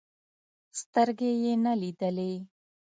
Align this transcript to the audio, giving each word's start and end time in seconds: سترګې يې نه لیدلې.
سترګې 0.79 1.31
يې 1.43 1.53
نه 1.63 1.73
لیدلې. 1.81 2.33